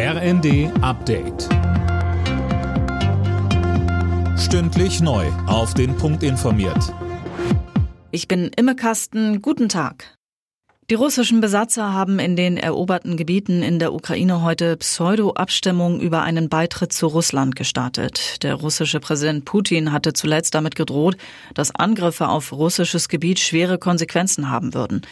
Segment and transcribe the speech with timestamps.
[0.00, 1.48] RND Update.
[4.38, 5.26] Stündlich neu.
[5.48, 6.94] Auf den Punkt informiert.
[8.12, 9.42] Ich bin Imme Kasten.
[9.42, 10.16] Guten Tag.
[10.88, 16.48] Die russischen Besatzer haben in den eroberten Gebieten in der Ukraine heute Pseudo-Abstimmung über einen
[16.48, 18.44] Beitritt zu Russland gestartet.
[18.44, 21.16] Der russische Präsident Putin hatte zuletzt damit gedroht,
[21.54, 25.02] dass Angriffe auf russisches Gebiet schwere Konsequenzen haben würden.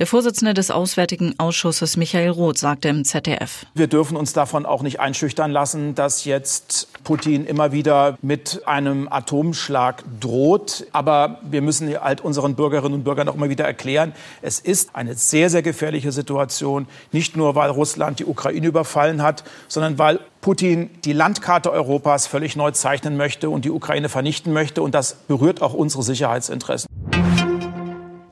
[0.00, 3.66] Der Vorsitzende des Auswärtigen Ausschusses Michael Roth sagte im ZDF.
[3.74, 9.08] Wir dürfen uns davon auch nicht einschüchtern lassen, dass jetzt Putin immer wieder mit einem
[9.12, 10.86] Atomschlag droht.
[10.92, 15.16] Aber wir müssen halt unseren Bürgerinnen und Bürgern auch immer wieder erklären, es ist eine
[15.16, 16.86] sehr, sehr gefährliche Situation.
[17.12, 22.56] Nicht nur, weil Russland die Ukraine überfallen hat, sondern weil Putin die Landkarte Europas völlig
[22.56, 24.80] neu zeichnen möchte und die Ukraine vernichten möchte.
[24.80, 26.88] Und das berührt auch unsere Sicherheitsinteressen.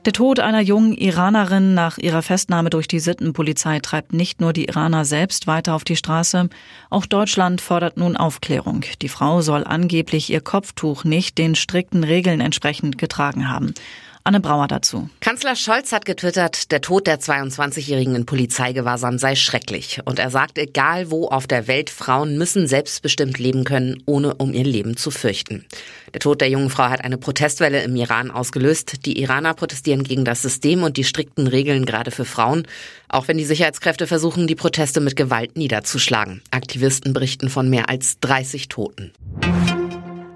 [0.05, 4.65] Der Tod einer jungen Iranerin nach ihrer Festnahme durch die Sittenpolizei treibt nicht nur die
[4.65, 6.49] Iraner selbst weiter auf die Straße,
[6.89, 8.85] auch Deutschland fordert nun Aufklärung.
[9.01, 13.73] Die Frau soll angeblich ihr Kopftuch nicht den strikten Regeln entsprechend getragen haben.
[14.23, 15.09] Anne Brauer dazu.
[15.21, 20.01] Kanzler Scholz hat getwittert, der Tod der 22-Jährigen in Polizeigewahrsam sei schrecklich.
[20.05, 24.53] Und er sagt, egal wo auf der Welt, Frauen müssen selbstbestimmt leben können, ohne um
[24.53, 25.65] ihr Leben zu fürchten.
[26.13, 29.05] Der Tod der jungen Frau hat eine Protestwelle im Iran ausgelöst.
[29.05, 32.67] Die Iraner protestieren gegen das System und die strikten Regeln gerade für Frauen,
[33.07, 36.41] auch wenn die Sicherheitskräfte versuchen, die Proteste mit Gewalt niederzuschlagen.
[36.51, 39.11] Aktivisten berichten von mehr als 30 Toten.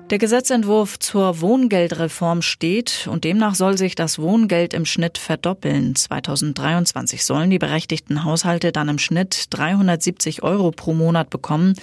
[0.10, 5.96] Der Gesetzentwurf zur Wohngeldreform steht und demnach soll sich das Wohngeld im Schnitt verdoppeln.
[5.96, 11.74] 2023 sollen die berechtigten Haushalte dann im Schnitt 370 Euro pro Monat bekommen.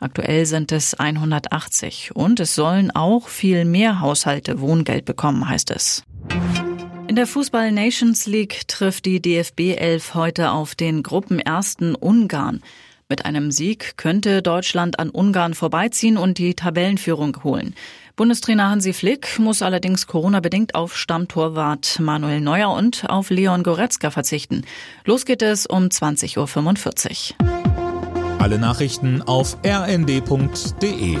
[0.00, 6.02] Aktuell sind es 180 und es sollen auch viel mehr Haushalte Wohngeld bekommen, heißt es.
[7.08, 12.60] In der Fußball Nations League trifft die DFB 11 heute auf den Gruppenersten Ungarn.
[13.10, 17.74] Mit einem Sieg könnte Deutschland an Ungarn vorbeiziehen und die Tabellenführung holen.
[18.16, 24.66] Bundestrainer Hansi Flick muss allerdings Corona-bedingt auf Stammtorwart Manuel Neuer und auf Leon Goretzka verzichten.
[25.06, 28.38] Los geht es um 20.45 Uhr.
[28.40, 31.16] Alle Nachrichten auf rnd.de